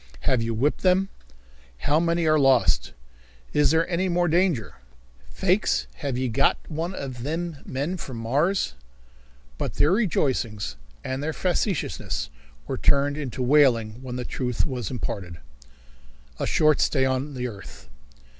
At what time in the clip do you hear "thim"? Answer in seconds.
7.17-7.57